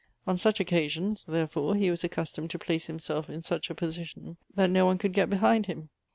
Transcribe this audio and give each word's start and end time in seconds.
On 0.25 0.35
such 0.35 0.57
occa 0.57 0.89
sions, 0.89 1.23
therefore, 1.25 1.75
he 1.75 1.91
was 1.91 2.03
accustomed 2.03 2.49
to 2.49 2.57
place 2.57 2.87
himself 2.87 3.29
in 3.29 3.43
such 3.43 3.69
a 3.69 3.75
position 3.75 4.35
that 4.55 4.71
no 4.71 4.83
one 4.83 4.97
could 4.97 5.13
get 5.13 5.29
behind 5.29 5.67
him. 5.67 5.89